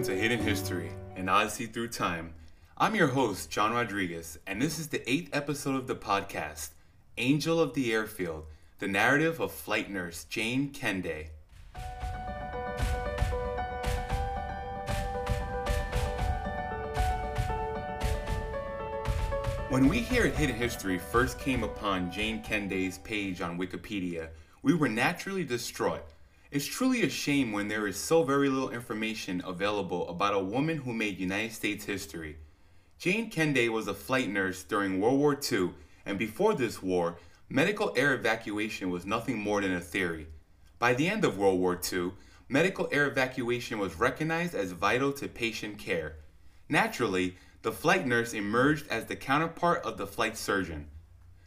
[0.00, 2.32] Welcome to Hidden History, an odyssey through time.
[2.78, 6.70] I'm your host, John Rodriguez, and this is the eighth episode of the podcast,
[7.18, 8.46] Angel of the Airfield,
[8.78, 11.26] the narrative of flight nurse Jane Kendeigh.
[19.68, 24.28] When we here at Hidden History first came upon Jane Kendeigh's page on Wikipedia,
[24.62, 26.06] we were naturally distraught.
[26.52, 30.78] It's truly a shame when there is so very little information available about a woman
[30.78, 32.38] who made United States history.
[32.98, 35.70] Jane Kendeigh was a flight nurse during World War II,
[36.04, 37.18] and before this war,
[37.48, 40.26] medical air evacuation was nothing more than a theory.
[40.80, 42.14] By the end of World War II,
[42.48, 46.16] medical air evacuation was recognized as vital to patient care.
[46.68, 50.88] Naturally, the flight nurse emerged as the counterpart of the flight surgeon.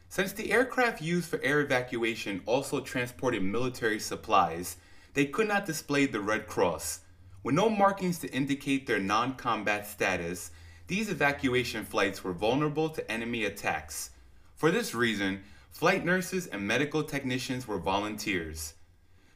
[0.07, 4.77] Since the aircraft used for air evacuation also transported military supplies,
[5.13, 7.01] they could not display the Red Cross.
[7.43, 10.51] With no markings to indicate their non combat status,
[10.87, 14.11] these evacuation flights were vulnerable to enemy attacks.
[14.55, 18.73] For this reason, flight nurses and medical technicians were volunteers.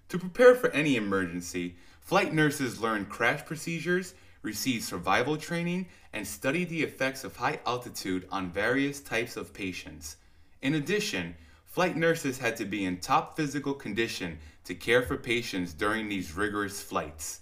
[0.10, 4.14] To prepare for any emergency, flight nurses learned crash procedures
[4.48, 10.18] receive survival training, and study the effects of high altitude on various types of patients.
[10.62, 15.72] In addition, flight nurses had to be in top physical condition to care for patients
[15.72, 17.40] during these rigorous flights.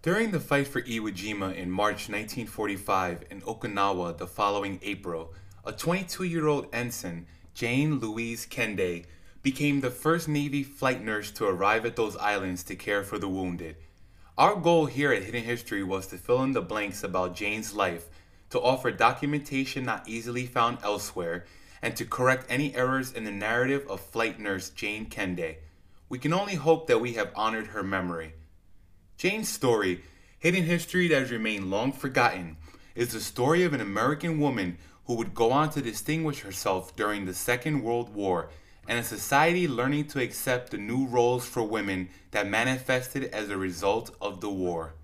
[0.00, 5.34] During the fight for Iwo Jima in March 1945 in Okinawa the following April,
[5.66, 9.04] a 22 year old ensign, Jane Louise Kendeigh,
[9.42, 13.28] became the first Navy flight nurse to arrive at those islands to care for the
[13.28, 13.76] wounded.
[14.38, 18.06] Our goal here at Hidden History was to fill in the blanks about Jane's life,
[18.48, 21.44] to offer documentation not easily found elsewhere,
[21.82, 25.56] and to correct any errors in the narrative of flight nurse Jane Kendeigh.
[26.08, 28.32] We can only hope that we have honored her memory.
[29.18, 30.02] Jane's story,
[30.38, 32.56] hidden history that has remained long forgotten,
[32.94, 37.24] is the story of an American woman who would go on to distinguish herself during
[37.24, 38.48] the Second World War
[38.86, 43.58] and a society learning to accept the new roles for women that manifested as a
[43.58, 44.94] result of the war.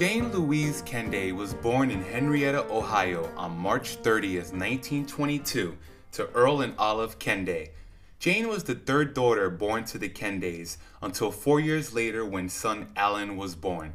[0.00, 5.76] Jane Louise Kendeigh was born in Henrietta, Ohio on March 30, 1922,
[6.12, 7.68] to Earl and Olive Kendeigh,
[8.18, 12.88] Jane was the third daughter born to the Kendeighs until four years later when son
[12.96, 13.92] Alan was born.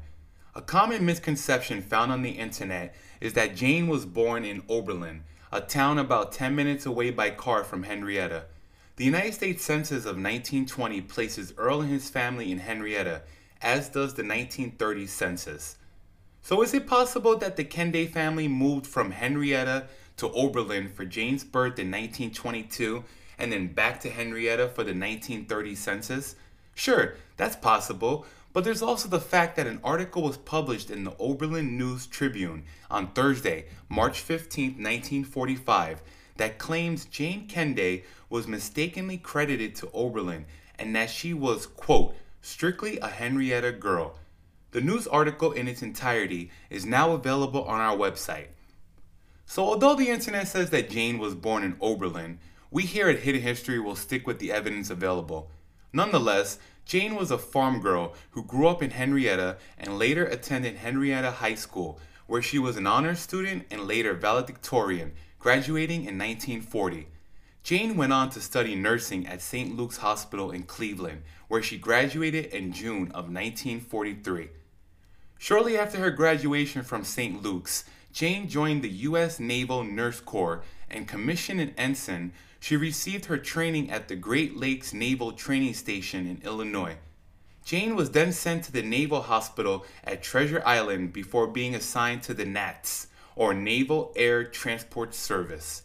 [0.53, 5.59] A common misconception found on the internet is that Jane was born in Oberlin, a
[5.59, 8.45] town about 10 minutes away by car from Henrietta.
[8.97, 13.23] The United States Census of 1920 places Earl and his family in Henrietta,
[13.59, 15.77] as does the 1930 census.
[16.45, 21.43] So is it possible that the Kendeigh family moved from Henrietta to Oberlin for Jane's
[21.43, 23.03] birth in 1922
[23.39, 26.35] and then back to Henrietta for the 1930 census?
[26.75, 31.17] Sure, that's possible, but there's also the fact that an article was published in the
[31.17, 36.03] Oberlin News Tribune on Thursday, March 15, 1945,
[36.37, 40.45] that claims Jane Kendeigh was mistakenly credited to Oberlin
[40.77, 42.13] and that she was, quote,
[42.43, 44.19] strictly a Henrietta girl.
[44.75, 48.47] The news article in its entirety is now available on our website.
[49.45, 52.39] So, although the internet says that Jane was born in Oberlin,
[52.71, 55.49] we here at Hidden History will stick with the evidence available.
[55.93, 61.31] Nonetheless, Jane was a farm girl who grew up in Henrietta and later attended Henrietta
[61.31, 61.97] High School,
[62.27, 67.07] where she was an honors student and later valedictorian, graduating in 1940.
[67.63, 69.73] Jane went on to study nursing at St.
[69.77, 74.49] Luke's Hospital in Cleveland, where she graduated in June of 1943.
[75.37, 77.41] Shortly after her graduation from St.
[77.41, 79.39] Luke's, Jane joined the U.S.
[79.39, 82.31] Naval Nurse Corps and commissioned an ensign
[82.65, 86.97] she received her training at the Great Lakes Naval Training Station in Illinois.
[87.63, 92.33] Jane was then sent to the Naval Hospital at Treasure Island before being assigned to
[92.33, 95.83] the NATS, or Naval Air Transport Service.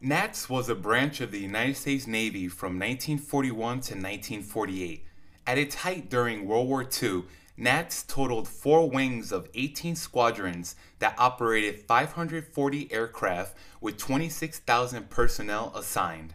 [0.00, 5.04] NATS was a branch of the United States Navy from 1941 to 1948.
[5.46, 7.24] At its height during World War II,
[7.56, 16.34] NATS totaled four wings of 18 squadrons that operated 540 aircraft with 26,000 personnel assigned.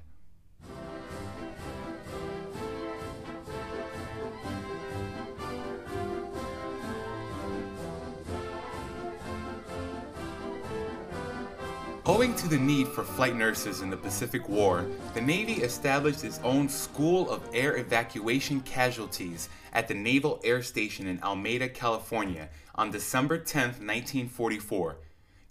[12.10, 14.84] Owing to the need for flight nurses in the Pacific War,
[15.14, 21.06] the Navy established its own School of Air Evacuation Casualties at the Naval Air Station
[21.06, 24.98] in Alameda, California on December 10, 1944.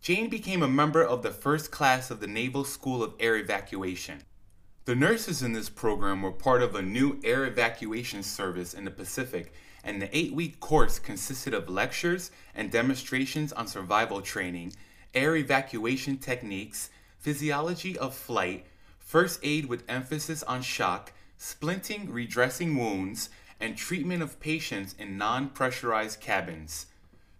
[0.02, 4.24] Jane became a member of the first class of the Naval School of Air Evacuation.
[4.84, 8.90] The nurses in this program were part of a new air evacuation service in the
[8.90, 9.52] Pacific,
[9.84, 14.72] and the eight week course consisted of lectures and demonstrations on survival training
[15.18, 18.64] air evacuation techniques, physiology of flight,
[19.00, 23.28] first aid with emphasis on shock, splinting, redressing wounds,
[23.58, 26.86] and treatment of patients in non pressurized cabins.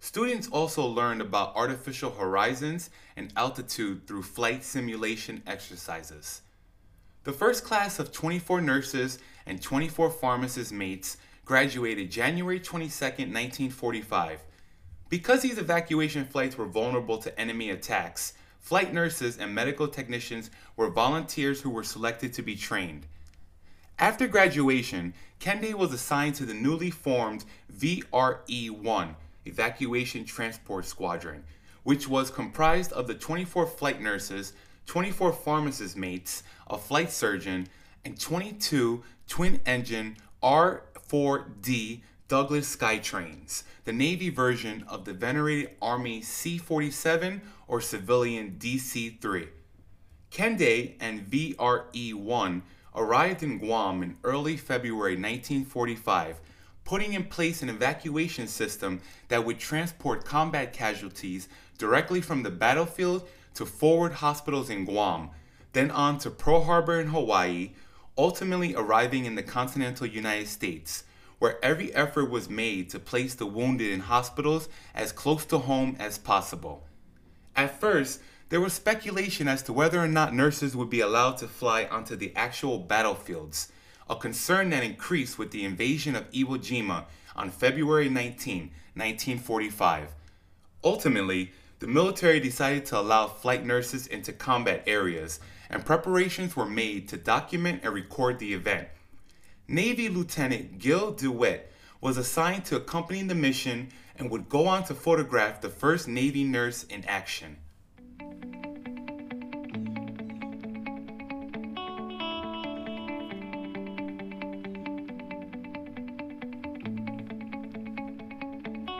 [0.01, 6.41] Students also learned about artificial horizons and altitude through flight simulation exercises.
[7.23, 11.15] The first class of 24 nurses and 24 pharmacist mates
[11.45, 14.41] graduated January 22, 1945.
[15.09, 20.89] Because these evacuation flights were vulnerable to enemy attacks, flight nurses and medical technicians were
[20.89, 23.07] volunteers who were selected to be trained.
[23.97, 27.43] After graduation, Kendeigh was assigned to the newly formed
[27.75, 29.15] VRE 1
[29.45, 31.43] Evacuation Transport Squadron,
[31.83, 34.53] which was comprised of the 24 flight nurses,
[34.85, 37.67] 24 pharmacist mates, a flight surgeon,
[38.05, 46.59] and 22 twin engine R4D Douglas Skytrains, the Navy version of the venerated Army C
[46.59, 49.47] 47 or civilian DC 3.
[50.29, 52.61] Kendeigh and VRE 1
[52.93, 56.39] arrived in Guam in early February 1945,
[56.83, 61.49] putting in place an evacuation system that would transport combat casualties
[61.79, 65.31] directly from the battlefield to forward hospitals in Guam,
[65.73, 67.71] then on to Pearl Harbor in Hawaii,
[68.15, 71.05] ultimately arriving in the continental United States
[71.39, 75.95] where every effort was made to place the wounded in hospitals as close to home
[75.99, 76.85] as possible.
[77.55, 81.47] At first, there was speculation as to whether or not nurses would be allowed to
[81.47, 83.71] fly onto the actual battlefields,
[84.09, 87.05] a concern that increased with the invasion of Iwo Jima
[87.35, 90.09] on February 19, 1945.
[90.83, 95.39] Ultimately, the military decided to allow flight nurses into combat areas,
[95.69, 98.89] and preparations were made to document and record the event
[99.71, 101.71] Navy Lieutenant Gil DeWitt
[102.01, 106.43] was assigned to accompany the mission and would go on to photograph the first Navy
[106.43, 107.55] nurse in action.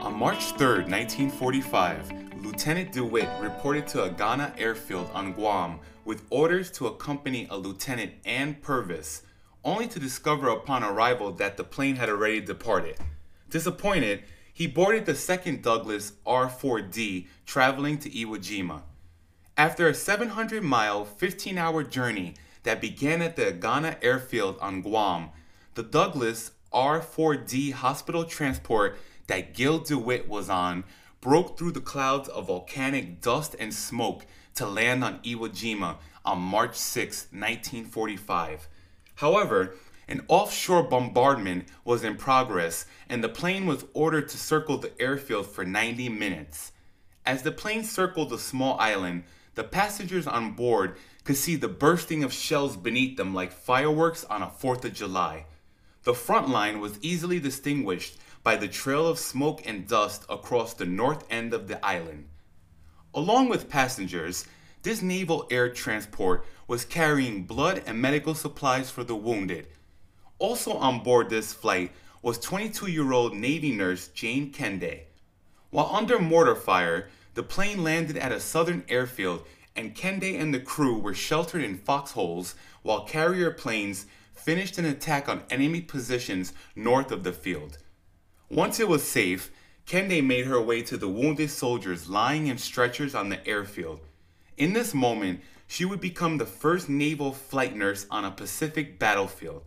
[0.00, 2.12] On March 3, 1945,
[2.44, 8.54] Lieutenant DeWitt reported to Agana Airfield on Guam with orders to accompany a Lieutenant Ann
[8.62, 9.22] Purvis,
[9.64, 12.96] only to discover upon arrival that the plane had already departed.
[13.50, 14.22] Disappointed,
[14.52, 18.82] he boarded the second Douglas R 4D traveling to Iwo Jima.
[19.56, 25.30] After a 700 mile, 15 hour journey that began at the Agana airfield on Guam,
[25.74, 30.84] the Douglas R 4D hospital transport that Gil DeWitt was on
[31.20, 34.24] broke through the clouds of volcanic dust and smoke
[34.54, 38.68] to land on Iwo Jima on March 6, 1945.
[39.20, 39.74] However,
[40.08, 45.46] an offshore bombardment was in progress and the plane was ordered to circle the airfield
[45.46, 46.72] for 90 minutes.
[47.26, 49.24] As the plane circled the small island,
[49.56, 54.40] the passengers on board could see the bursting of shells beneath them like fireworks on
[54.40, 55.44] a 4th of July.
[56.04, 60.86] The front line was easily distinguished by the trail of smoke and dust across the
[60.86, 62.26] north end of the island.
[63.12, 64.46] Along with passengers,
[64.82, 69.66] this naval air transport was carrying blood and medical supplies for the wounded.
[70.38, 75.02] Also on board this flight was 22 year old Navy nurse Jane Kendeigh.
[75.70, 79.44] While under mortar fire, the plane landed at a southern airfield
[79.76, 85.28] and Kendeigh and the crew were sheltered in foxholes while carrier planes finished an attack
[85.28, 87.78] on enemy positions north of the field.
[88.48, 89.50] Once it was safe,
[89.86, 94.00] Kendeigh made her way to the wounded soldiers lying in stretchers on the airfield.
[94.60, 99.62] In this moment, she would become the first naval flight nurse on a Pacific battlefield.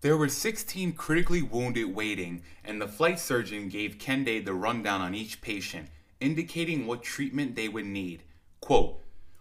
[0.00, 5.14] There were 16 critically wounded waiting, and the flight surgeon gave Kendeigh the rundown on
[5.14, 5.88] each patient,
[6.18, 8.24] indicating what treatment they would need.
[8.60, 9.00] Quote,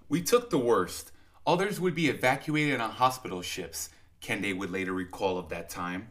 [0.09, 1.11] We took the worst.
[1.47, 3.89] Others would be evacuated on hospital ships,
[4.21, 6.09] Kendeigh would later recall of that time.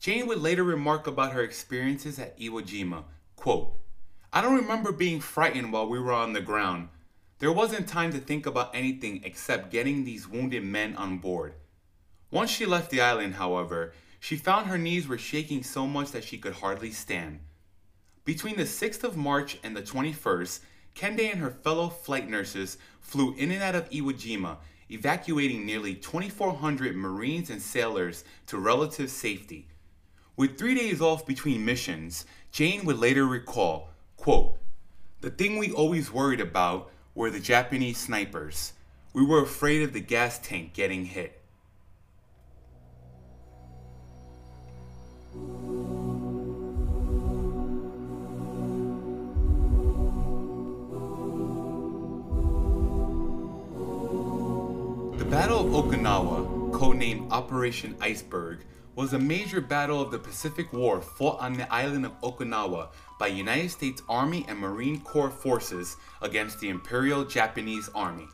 [0.00, 3.04] Jane would later remark about her experiences at Iwo Jima.
[3.36, 3.74] Quote,
[4.32, 6.88] I don't remember being frightened while we were on the ground.
[7.42, 11.54] There wasn't time to think about anything except getting these wounded men on board.
[12.30, 16.22] Once she left the island, however, she found her knees were shaking so much that
[16.22, 17.40] she could hardly stand.
[18.24, 20.60] Between the 6th of March and the 21st,
[20.94, 24.58] Kendeigh and her fellow flight nurses flew in and out of Iwo Jima,
[24.88, 29.66] evacuating nearly 2,400 Marines and sailors to relative safety.
[30.36, 34.58] With three days off between missions, Jane would later recall, quote,
[35.22, 38.72] The thing we always worried about were the Japanese snipers.
[39.12, 41.38] We were afraid of the gas tank getting hit.
[55.18, 58.60] The Battle of Okinawa, codenamed Operation Iceberg,
[58.94, 63.28] was a major battle of the Pacific War fought on the island of Okinawa by
[63.28, 68.28] United States Army and Marine Corps forces against the Imperial Japanese Army.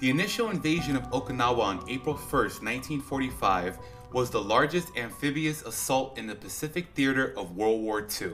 [0.00, 3.78] The initial invasion of Okinawa on April 1, 1945,
[4.12, 8.32] was the largest amphibious assault in the Pacific theater of World War II.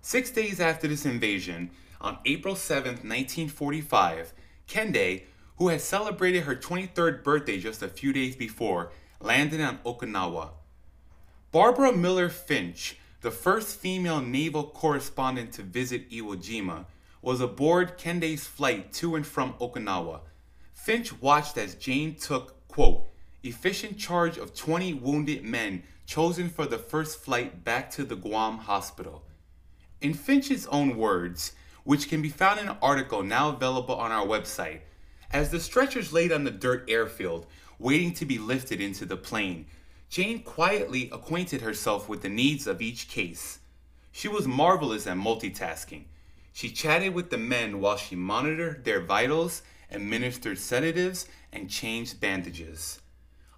[0.00, 4.32] Six days after this invasion, on April 7, 1945,
[4.68, 5.22] Kendeigh,
[5.56, 8.90] who had celebrated her 23rd birthday just a few days before,
[9.24, 10.50] landed on Okinawa.
[11.50, 16.86] Barbara Miller Finch, the first female naval correspondent to visit Iwo Jima,
[17.20, 20.20] was aboard Kendeigh's flight to and from Okinawa.
[20.74, 23.06] Finch watched as Jane took, quote,
[23.44, 28.58] efficient charge of 20 wounded men chosen for the first flight back to the Guam
[28.58, 29.22] hospital.
[30.00, 31.52] In Finch's own words,
[31.84, 34.80] which can be found in an article now available on our website,
[35.30, 37.46] as the stretchers laid on the dirt airfield,
[37.82, 39.66] waiting to be lifted into the plane,
[40.08, 43.58] Jane quietly acquainted herself with the needs of each case.
[44.12, 46.04] She was marvelous at multitasking.
[46.52, 53.00] She chatted with the men while she monitored their vitals, administered sedatives, and changed bandages.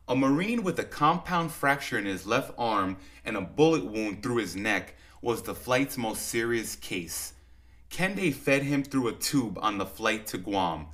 [0.07, 4.37] A Marine with a compound fracture in his left arm and a bullet wound through
[4.37, 7.33] his neck was the flight's most serious case.
[7.91, 10.87] Kendeigh fed him through a tube on the flight to Guam.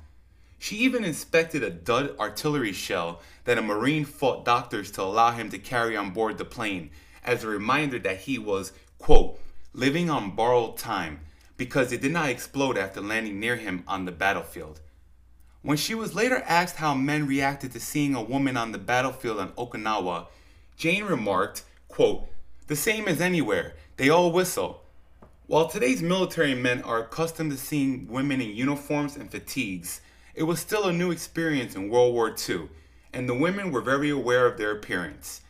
[0.61, 5.49] She even inspected a dud artillery shell that a Marine fought doctors to allow him
[5.49, 6.91] to carry on board the plane
[7.23, 9.39] as a reminder that he was, quote,
[9.73, 11.21] living on borrowed time
[11.57, 14.81] because it did not explode after landing near him on the battlefield.
[15.63, 19.39] When she was later asked how men reacted to seeing a woman on the battlefield
[19.39, 20.27] on Okinawa,
[20.77, 22.27] Jane remarked, quote,
[22.67, 24.83] the same as anywhere, they all whistle.
[25.47, 30.01] While today's military men are accustomed to seeing women in uniforms and fatigues,
[30.33, 32.69] it was still a new experience in World War II,
[33.13, 35.41] and the women were very aware of their appearance.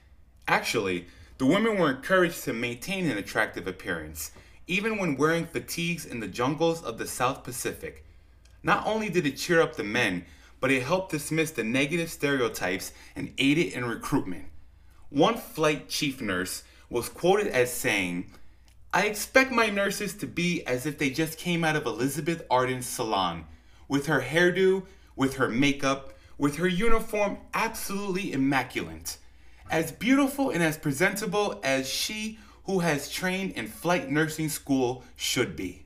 [0.47, 1.07] Actually,
[1.37, 4.31] the women were encouraged to maintain an attractive appearance,
[4.67, 8.05] even when wearing fatigues in the jungles of the South Pacific.
[8.63, 10.25] Not only did it cheer up the men,
[10.59, 14.45] but it helped dismiss the negative stereotypes and aided in recruitment.
[15.09, 18.31] One flight chief nurse was quoted as saying,
[18.93, 22.85] I expect my nurses to be as if they just came out of Elizabeth Arden's
[22.85, 23.45] salon
[23.91, 24.83] with her hairdo,
[25.17, 29.17] with her makeup, with her uniform absolutely immaculate.
[29.69, 35.57] As beautiful and as presentable as she who has trained in flight nursing school should
[35.57, 35.83] be.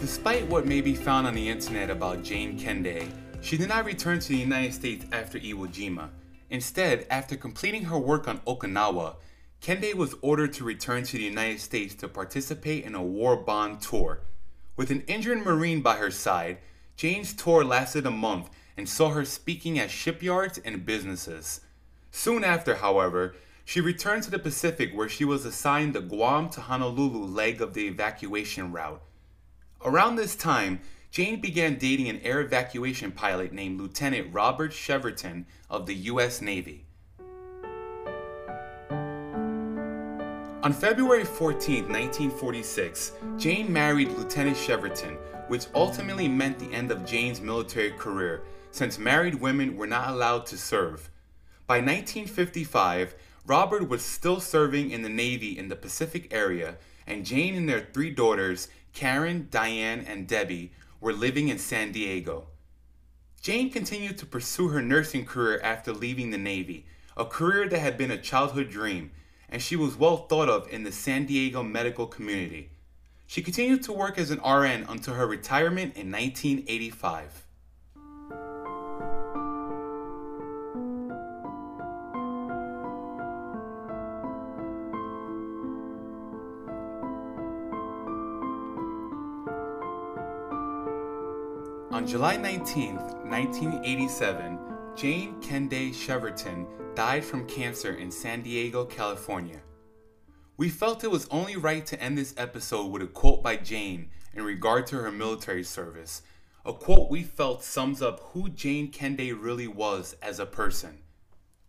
[0.00, 3.06] Despite what may be found on the internet about Jane Kendeigh,
[3.42, 6.08] she did not return to the United States after Iwo Jima.
[6.50, 9.16] Instead, after completing her work on Okinawa,
[9.60, 13.80] Kendeigh was ordered to return to the United States to participate in a war bond
[13.80, 14.20] tour.
[14.76, 16.58] With an injured Marine by her side,
[16.96, 21.62] Jane's tour lasted a month and saw her speaking at shipyards and businesses.
[22.10, 23.34] Soon after, however,
[23.64, 27.74] she returned to the Pacific where she was assigned the Guam to Honolulu leg of
[27.74, 29.02] the evacuation route.
[29.84, 30.80] Around this time,
[31.16, 36.42] Jane began dating an air evacuation pilot named Lieutenant Robert Cheverton of the U.S.
[36.42, 36.84] Navy.
[40.62, 45.16] On February 14, 1946, Jane married Lieutenant Cheverton,
[45.48, 50.44] which ultimately meant the end of Jane's military career, since married women were not allowed
[50.44, 51.08] to serve.
[51.66, 53.14] By 1955,
[53.46, 57.88] Robert was still serving in the Navy in the Pacific area, and Jane and their
[57.94, 62.48] three daughters, Karen, Diane, and Debbie, were living in San Diego.
[63.40, 66.86] Jane continued to pursue her nursing career after leaving the Navy,
[67.16, 69.12] a career that had been a childhood dream,
[69.48, 72.70] and she was well thought of in the San Diego medical community.
[73.26, 77.45] She continued to work as an RN until her retirement in 1985.
[91.96, 94.58] On July 19, 1987,
[94.94, 99.62] Jane Kendeigh Cheverton died from cancer in San Diego, California.
[100.58, 104.10] We felt it was only right to end this episode with a quote by Jane
[104.34, 106.20] in regard to her military service,
[106.66, 110.98] a quote we felt sums up who Jane Kendeigh really was as a person.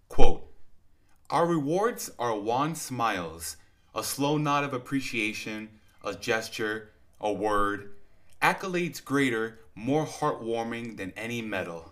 [0.10, 0.46] Quote,
[1.30, 3.56] Our rewards are wan smiles,
[3.96, 5.70] a slow nod of appreciation,
[6.04, 6.90] a gesture,
[7.22, 7.92] a word,
[8.42, 11.92] accolades greater, more heartwarming than any medal.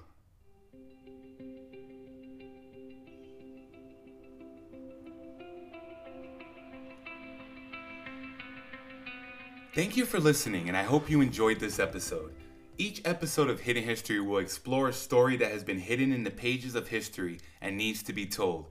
[9.74, 12.34] Thank you for listening, and I hope you enjoyed this episode.
[12.78, 16.32] Each episode of Hidden History will explore a story that has been hidden in the
[16.32, 18.68] pages of history and needs to be told.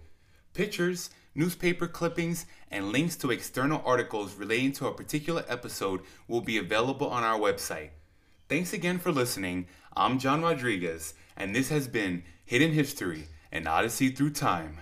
[0.54, 6.58] Pictures, newspaper clippings, and links to external articles relating to a particular episode will be
[6.58, 7.90] available on our website.
[8.48, 9.66] Thanks again for listening.
[9.96, 14.78] I'm John Rodriguez, and this has been Hidden History, an Odyssey Through Time.